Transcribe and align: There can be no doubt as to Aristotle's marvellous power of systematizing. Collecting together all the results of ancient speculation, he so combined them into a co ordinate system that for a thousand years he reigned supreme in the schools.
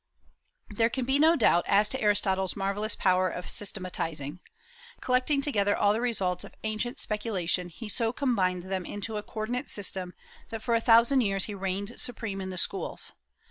There 0.71 0.89
can 0.89 1.05
be 1.05 1.19
no 1.19 1.35
doubt 1.35 1.63
as 1.67 1.87
to 1.89 2.01
Aristotle's 2.01 2.55
marvellous 2.55 2.95
power 2.95 3.29
of 3.29 3.47
systematizing. 3.51 4.39
Collecting 4.99 5.43
together 5.43 5.77
all 5.77 5.93
the 5.93 6.01
results 6.01 6.43
of 6.43 6.55
ancient 6.63 6.99
speculation, 6.99 7.69
he 7.69 7.87
so 7.87 8.11
combined 8.11 8.63
them 8.63 8.83
into 8.83 9.17
a 9.17 9.21
co 9.21 9.41
ordinate 9.41 9.69
system 9.69 10.15
that 10.49 10.63
for 10.63 10.73
a 10.73 10.81
thousand 10.81 11.21
years 11.21 11.43
he 11.45 11.53
reigned 11.53 11.99
supreme 12.01 12.41
in 12.41 12.49
the 12.49 12.57
schools. 12.57 13.11